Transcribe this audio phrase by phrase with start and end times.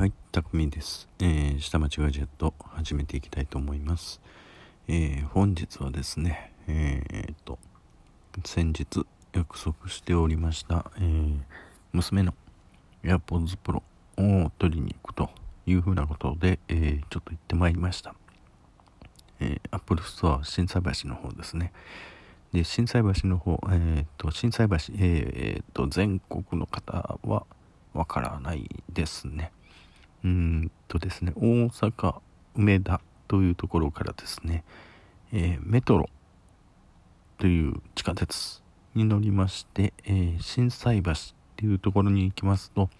[0.00, 1.10] はい、たくみです。
[1.18, 4.18] えー、下町ガジェット始めていきたいと思います。
[4.88, 7.58] えー、本日はですね、えー、と、
[8.46, 11.38] 先日約束しておりました、えー、
[11.92, 12.32] 娘の
[13.04, 13.82] AirPods Pro
[14.46, 15.28] を取りに行くと
[15.66, 18.14] いうふうなことで、え、ちょっと行ってまいりました。
[19.38, 21.74] えー、Apple Store 心斎橋の方ですね。
[22.54, 27.44] で、心斎橋の方、えー、と、心斎橋、えー、と、全国の方は
[27.92, 29.52] わからないですね。
[30.24, 32.20] うんとですね、大阪
[32.54, 34.64] 梅田というところからですね、
[35.32, 36.08] えーメトロ
[37.38, 38.62] という地下鉄
[38.94, 41.14] に乗りまして、えー心斎橋っ
[41.56, 42.90] ていうところに行きますと、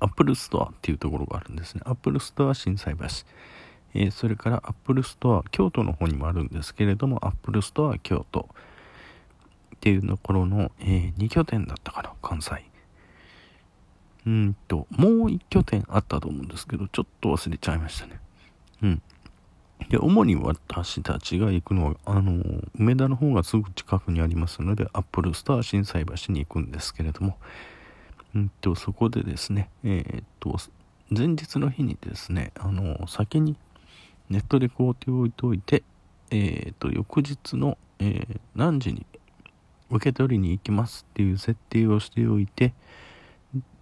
[0.00, 1.82] アップルストアっていうところがあるんですね。
[1.84, 3.04] Apple Store心斎橋。
[3.94, 8.48] えーそれから Apple Store京都の方にもあるんですけれども、 Apple Store京都
[9.76, 12.71] っていうところの、え2拠点だったかな、関西。
[14.26, 18.20] うんと、もう一拠点あったと思うんですけど、ちょっと忘れちゃいましたね。
[18.82, 19.02] うん。
[19.88, 22.42] で、主に私たちが行くのは、あの、
[22.78, 27.36] 梅田の方がすぐ近くにありますので、 Apple Store心斎橋に行くんですけれども、
[28.34, 30.56] うんと、そこでですね、えーっと、
[31.10, 33.56] 前日の日にですね、あの、先に
[34.30, 35.82] ネットで買うておいておいて、
[36.30, 39.06] えーっと、翌日の、えー何時に
[39.90, 42.72] 受け取りに行きますっていう設定をしておいて、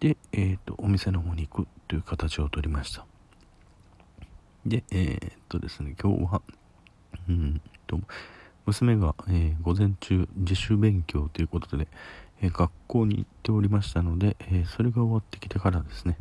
[0.00, 3.04] で、えっ、と、お店の方に行くという形をとりました。
[4.64, 6.42] で、えっ、とですね、今日は、
[7.28, 8.00] うんと、
[8.66, 11.88] 娘が、えー午前中自主勉強ということで、
[12.40, 16.16] えー学校に行っておりましたので、えーそれが終わってきてからですね、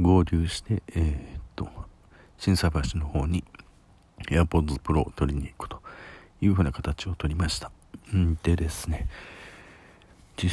[0.00, 1.68] 合流して、えっ、と、
[2.38, 3.42] 心斎橋の方に
[4.28, 5.82] AirPods Pro を取りに行くと
[6.40, 7.72] いうふうな形をとりました。
[8.14, 9.08] んでですね、
[10.36, 10.50] 実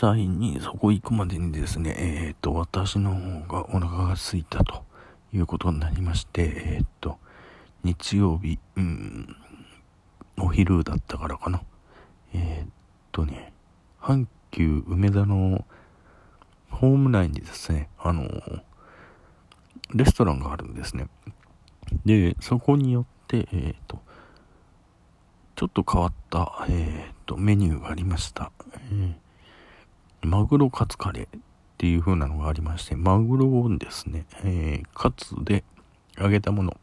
[0.00, 4.84] 際にそこ行くまでにですね、えっ、と、私の方がお腹が空いたと
[5.32, 7.18] いうことになりまして、えっ、と、
[7.82, 9.36] 日曜日、うん、
[10.38, 11.62] お昼だったからかな。
[12.32, 12.70] えっ、
[13.10, 13.52] とね、
[14.00, 15.64] 阪急梅田の
[16.70, 18.28] ホーム内にですね、あの、
[19.92, 21.08] レストランがあるんですね。
[22.06, 24.00] で、そこによって、えっ、と、
[25.56, 28.52] ちょっと変わった、えー、とメニューがありました、
[28.90, 29.23] えー
[30.24, 31.40] マグロカツカレーっ
[31.78, 35.64] ていう風なのがありましてマグロをですね、えーカツで
[36.18, 36.76] 揚げたもの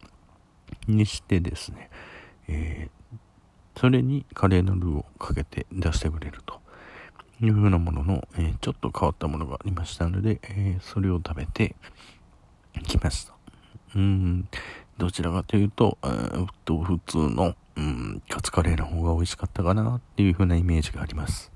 [0.87, 1.89] にしてですね、
[2.47, 3.17] えー
[3.79, 6.59] それにカレーのルーをかけて出してくれると
[7.41, 11.75] いう風なものの、えーちょっと変わったものがありましたので、えそれを食べて
[12.83, 13.33] きました
[13.95, 14.47] うん
[14.97, 21.51] どちらかというと、えーと、普通の、うん、カツカレーの方が美味しかったかなっていう風なイメージがあります。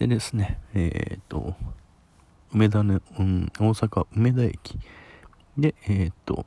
[0.00, 1.54] でですね、えーと、
[2.54, 4.78] 梅田の、うん、大阪梅田駅
[5.58, 6.46] で、えーと、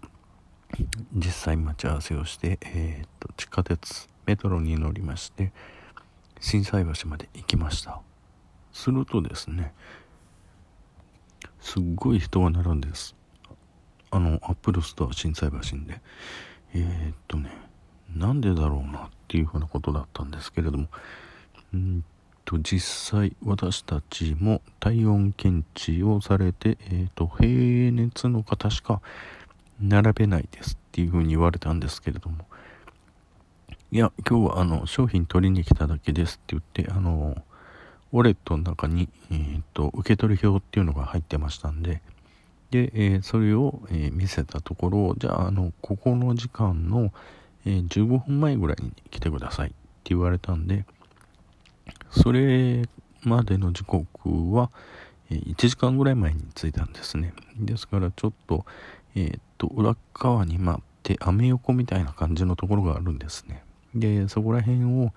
[1.14, 5.54] 実際待ち合わせをして、えーと、地下鉄、メトロに乗りまして、
[6.40, 8.02] 心斎橋まで行きました。
[8.72, 9.72] するとですね、
[11.62, 13.16] すっごい人が並んです。
[14.10, 16.02] あの、 Apple Store心斎橋で。
[16.74, 17.52] えっとね、
[18.16, 20.88] なんでだろうなっていうふうなことだったんですけれども、
[21.72, 22.04] うん
[22.46, 29.02] と、実際私たちも体温検知をされて、えーと、平熱の方しか
[29.82, 32.46] 並べないですっていうふうに言われたんですけれども、
[33.92, 37.38] いや、今日はあの、商品取りに来ただけですって言って、あの、
[38.12, 42.02] ウォレットの中に、えーと、受け取り表っていうのが入ってましたんで、
[42.72, 47.14] で、えーそれを、え見せたところ、じゃあ、あの、ここの時間の、
[47.66, 50.86] え15分前ぐらいに来てくださいって言われたんで、
[52.10, 52.84] それ
[53.24, 54.70] までの時刻は、
[55.30, 57.34] え1時間ぐらい前に着いたんですね。
[57.58, 58.66] ですから、ちょっと、
[59.16, 63.64] えーっと、裏側に待って、アメ横みたいな感じのところがあるんですね。
[63.96, 65.14] で、そこら辺を、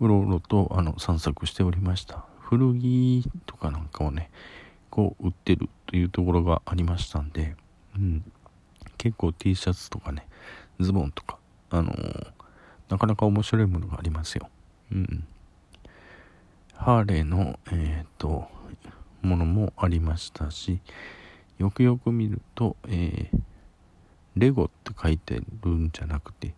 [0.00, 2.24] うろうろと、あの、散策しておりました。
[2.40, 4.30] 古着とかなんかをね、
[4.90, 7.54] こう売ってるというところがありましたんで、
[7.96, 8.24] うん、
[8.98, 10.26] 結構 T シャツとかね
[10.80, 11.38] ズボンとか
[11.70, 12.26] あのー
[12.90, 14.48] なかなか面白いものがありますよ、
[14.90, 15.24] うん、
[16.80, 18.48] ハーレーのえっ、と
[19.22, 20.80] ものもありましたし
[21.58, 23.40] よくよく見ると、えー
[24.36, 26.54] レゴって書いてるんじゃなくて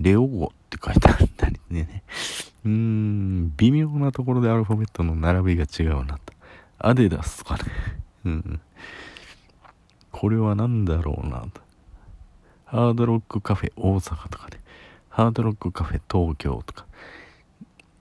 [0.00, 2.02] レオゴって書いてあったりね
[2.64, 6.34] うーん微妙なところでアルファベットの並びが違うなと
[6.86, 7.62] アデダスとかね。
[8.26, 8.60] うん。
[10.12, 11.62] これは何だろうなと。
[12.66, 14.60] ハードロックカフェ大阪とかね。
[15.08, 16.84] ハードロックカフェ東京とか。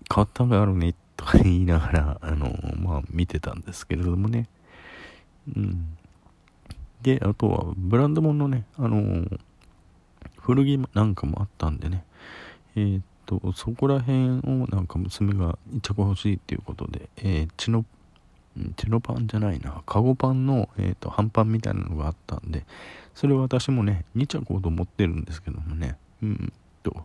[0.09, 4.49] 型があるねとか言いながら、あの、まあ見てたんですけれどもね。
[5.55, 5.97] うん。
[7.01, 9.25] で、あとは、ブランド物のね、あの
[10.39, 12.03] 古着なんかもあったんでね、
[12.75, 22.65] えーっと、そこら辺をなんか娘が一着欲しいっていうことで、えー、チノ、んチノパンじゃないな、カゴパンの、えーっと、半パンみたいなのがあったんで、
[23.15, 26.53] それを私もね、2着ほど持ってるんですけどもね、うん
[26.83, 26.95] と、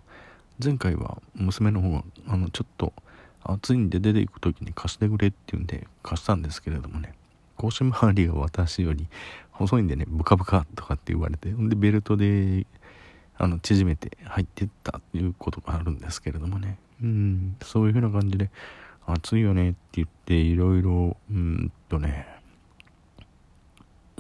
[0.63, 2.93] 前回は娘の方が、あの、ちょっと、
[3.45, 7.15] 暑いんで出ていく時に貸してくれっていうんで貸したんですけれどもね、
[7.57, 9.07] 腰回りが私より
[9.53, 12.67] 細いんでね、ブカブカとかって言われて、ほんでベルトで
[13.37, 16.79] あの縮めて入ってったっていうことがあるんですけれどもね。
[17.03, 18.51] うんそういう風な感じで
[19.07, 22.27] 暑いよねって言っていろいろうんとね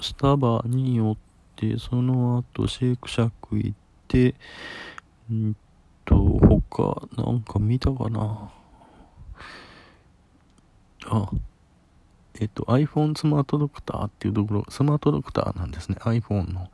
[0.01, 1.17] スタバに寄っ
[1.57, 3.73] てその後シェイクシャック行っ
[4.07, 4.35] て
[5.31, 5.57] うん
[6.05, 8.51] と他なんか見たかな。
[11.09, 11.31] あ
[12.41, 15.97] えっと iPhone スマートドクターっていうところスマートドクターなんですね。
[16.01, 16.71] iPhone の。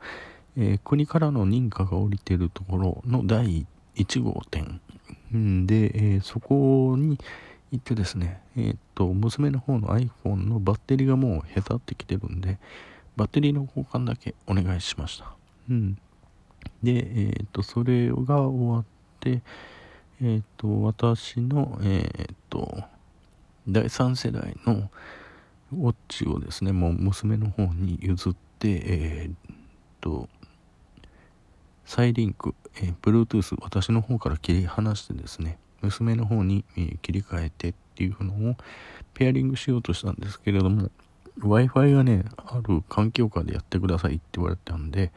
[0.57, 3.65] えー国からの認可が下りてるところの第
[3.95, 4.79] 1号店。
[5.35, 7.17] んで、えーそこに
[7.71, 12.57] 行ってですね、えーっと娘の方の iPhone のバッテリーがもうへたってきてるんで
[13.15, 15.33] バッテリーの交換だけお願いしました。
[15.69, 15.97] うん。
[16.83, 18.85] でえっとそれが終わっ
[19.19, 19.41] て
[20.21, 22.83] えっと私のえっと
[23.67, 24.89] 第3世代の
[25.73, 29.57] ウォッチをですねもう娘の方に譲ってえーっ
[30.01, 30.29] と
[31.85, 38.55] サイリンク、えー、Bluetooth 私の方から切り離してですね娘の方に、えー切り替えてっていうのを
[39.13, 40.89] ペアリングしようとしたんですけれども
[41.37, 45.11] w i f i がねある環境下でやってくださいって言われたんで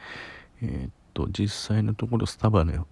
[0.62, 2.86] えーっと実際のところスタバの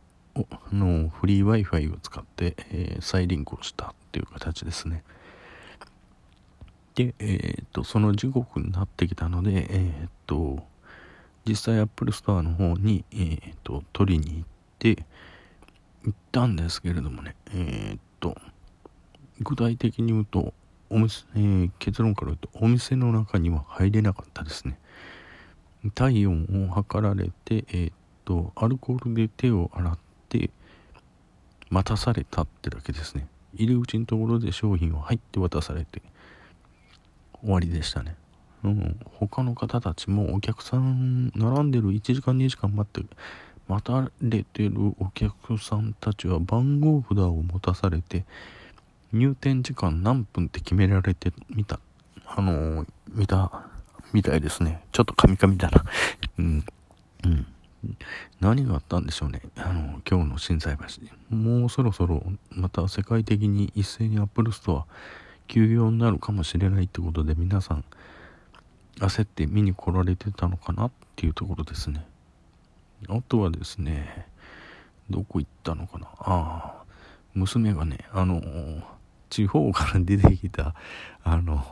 [0.73, 5.03] のフリー w i f i を使って、えーサイリンクをしたっていう形ですね。
[6.96, 10.64] でえーっとその時刻になってきたのでえーっと
[11.46, 14.44] 実際アップルストアの方に、えー、と取りに行っ
[14.81, 15.04] て
[16.04, 18.34] 行ったんですけれどもねえ、っと
[19.40, 20.54] 具体的に言うと
[20.88, 24.78] お店、えー結論から言うとお店の中には入れなかったですね。
[25.94, 27.94] 体温を測られてえーっ
[28.25, 29.98] とアルコールで手を洗っ
[30.28, 30.50] て
[31.69, 33.28] 待たされたってだけですね。
[33.54, 36.02] 入り口のところで商品を入って渡されて
[37.42, 38.16] 終わりでしたね。
[38.64, 41.90] うん、他の方たちもお客さん並んでる。
[41.90, 43.08] 1時間2時間待って
[43.68, 48.24] 待たれてるお客さんたちは番号札を持たされて
[49.12, 51.80] 入店時間何分って決められてみた
[52.26, 53.66] あのー見た
[54.12, 54.82] みたいですね。
[54.92, 55.84] ちょっとカミカミだな。
[56.38, 56.64] うん。
[57.24, 57.46] うん。
[58.40, 59.42] 何があったんでしょうね。
[59.56, 60.76] あの今日の心斎
[61.30, 61.36] 橋。
[61.36, 64.86] もうそろそろまた世界的に一斉にアップルストア
[65.46, 67.84] 休業になるかもしれないってことで皆さん
[68.98, 72.06] 焦って見に来られてたのかなっていうところですね。
[73.08, 74.26] あとはですね
[75.10, 76.06] どこ行ったのかな？
[76.19, 76.84] ああ
[77.34, 78.40] 娘がねあの
[79.28, 80.75] 地方から出てきた
[81.22, 81.64] あの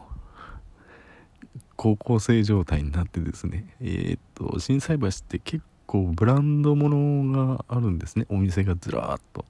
[1.77, 8.27] 高校生状態になってですねえーっと心斎橋って結構ブランドものがあるんですね。
[8.29, 9.45] お店がずらーっと。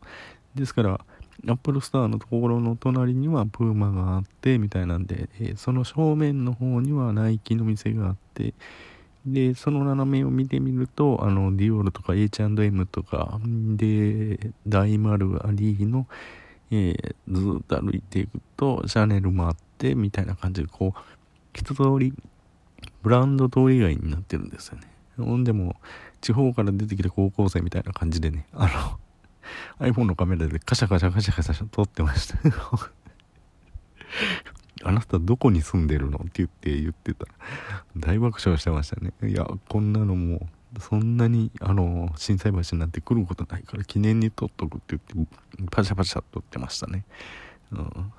[0.54, 1.00] ですから
[1.46, 8.54] アップルストアのところの隣にはプーマがあってみたいなんで、えーその正面の方にはナイキの店があって
[9.26, 16.06] でその斜めを見てみるとあのディオールとか H&M とかで大丸アリーの、
[16.70, 21.00] えーずっと歩いていくとシャネルもあってみたいな感じでこう
[21.54, 22.12] 一通り
[23.02, 24.88] ブランド通り街になってるんですよね。
[25.16, 25.76] ほんでも
[26.20, 28.98] 地方から出てきた高校生みたいな感じでねあの
[29.80, 32.38] iPhone のカメラでカシャカシャカシャカシャ撮ってました
[34.84, 36.18] あなたどこに住んでるの？
[36.18, 37.26] って言って言ってた。
[37.96, 39.12] 大爆笑してましたね。
[39.22, 40.46] いやこんなのも
[40.76, 45.32] うそんなにあの心斎橋になんて来ることないから記念に撮っとくって言って
[45.70, 47.04] パシャパシャ撮ってましたね。
[47.72, 48.12] うん。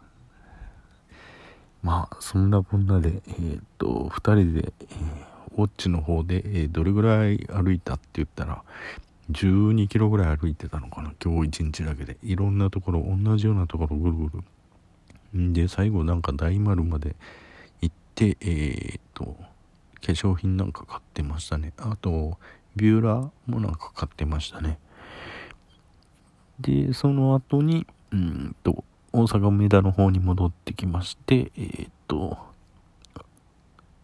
[1.84, 8.64] まあそんなこんなでえーっと2人で、えーウォッチの方で、えーどれぐらい歩いたって言ったら
[9.32, 11.14] 12キロぐらい歩いてたのかな。
[11.24, 12.18] 今日一日だけで。
[12.22, 14.38] いろんなところ同じようなところぐるぐ
[15.34, 15.40] る。
[15.40, 17.16] んで最後なんか大丸まで
[17.82, 21.74] 行ってえーっと化粧品なんか買ってましたね。
[21.78, 22.38] あと
[22.76, 24.78] ビューラーもなんか買ってましたね。
[26.60, 32.38] でその後にうんと大阪梅田の方に戻ってきましてえーっと、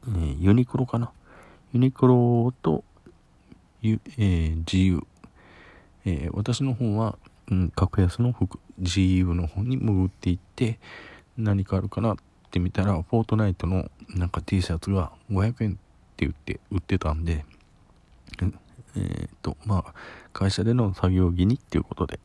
[0.07, 1.11] えーユニクロかな。
[1.73, 2.83] ユニクロと、
[3.83, 5.05] えー GU、
[6.05, 7.17] えー私の方は、
[7.49, 10.79] うん、格安の服 GU の方に潜っていって
[11.37, 12.17] 何かあるかなっ
[12.51, 15.73] てみたらフォートナイトのなんか T シャツが500円っ
[16.17, 17.45] て言って売ってたんで
[18.95, 19.93] えー、っとまあ
[20.33, 22.19] 会社での作業着にっていうことで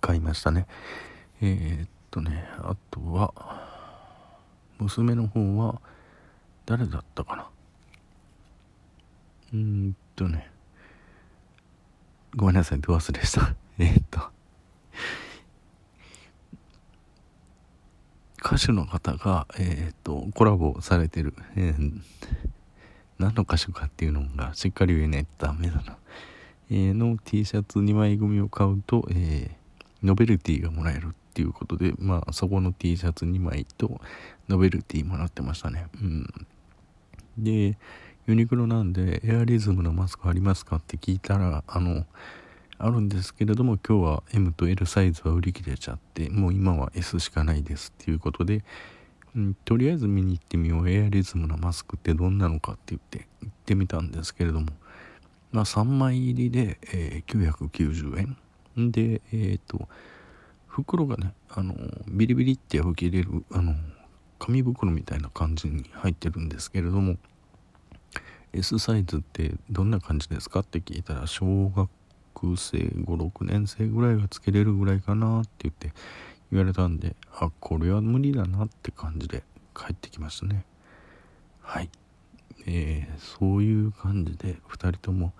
[0.00, 0.66] 買いましたね。
[1.40, 3.32] えー、っとねあとは
[4.78, 5.80] 娘の方は
[6.66, 7.46] 誰だったかな？
[9.52, 10.50] うーんとね
[12.36, 13.54] ごめんなさいど忘れした。
[13.78, 14.20] えっと。
[18.40, 22.00] 歌手の方が、えー、っとコラボされてる、えー、
[23.18, 25.98] 何の歌手かっていうのがしっかり言えないとダメだな、
[26.70, 29.50] えー、の T シャツ2枚組を買うと、え
[30.02, 34.00] ノベルティがもらえるっていうことでまあそこの T シャツ2枚と
[34.48, 35.86] ノベルティもらってましたね。
[36.00, 36.46] うん。
[37.36, 37.76] で
[38.28, 42.04] ユニクロなんでエアリズムのマスクありますかって聞いたらあの
[42.76, 48.64] あるんですけれども今日は M と L サイズは売り切れちゃってもう今は S しかないですっていうことで、
[49.34, 50.90] うん、とりあえず見に行ってみよう。
[50.90, 54.66] エアリズムのマスクってどんなのかって言って行ってみたんですけれども、
[55.50, 58.36] まあ、3枚入りで、えー、990
[58.76, 58.92] 円。
[58.92, 59.88] でえっ、ー、と
[60.66, 61.74] 袋がねあの
[62.08, 63.74] ビリビリって吹き入れるあの
[64.38, 67.16] 紙袋みたいな感じに入ってるんですけれども。
[68.52, 71.88] S サイズってどんな感じですかって聞いたら小学
[72.56, 75.92] 生56年生ぐらいがつけれるぐらいかなって言って
[76.50, 79.42] 言われたんであこれは無理だなって感じで
[79.74, 80.64] 帰ってきましたね。
[81.60, 81.90] はい。
[82.66, 85.32] えー、そういう感じで2人とも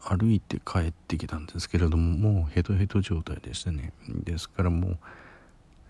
[0.00, 3.92] 歩いて帰ってきたんですけれどももうヘトヘト状態でしたね。
[4.08, 4.98] ですからもう、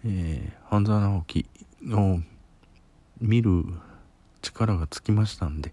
[0.05, 1.47] えー、半沢直樹
[1.93, 2.21] を
[3.21, 3.65] 見る
[4.43, 5.73] 力がつきましたんで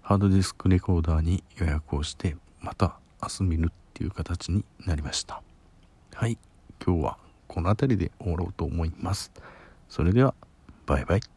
[0.00, 5.42] ハードディスクレコーダーに予約をしてまた明日見るっていう形になりました。
[6.14, 6.38] はい
[6.84, 7.18] 今日は
[7.48, 9.32] この辺りで終わろうと思います。
[9.88, 10.34] それでは
[10.86, 11.33] バイバイ。